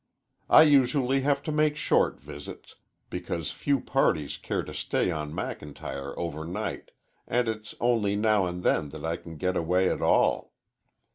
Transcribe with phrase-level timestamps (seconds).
[0.49, 2.73] I usually have to make short visits,
[3.11, 6.89] because few parties care to stay on McIntyre over night,
[7.27, 10.53] and it's only now and then that I can get away at all.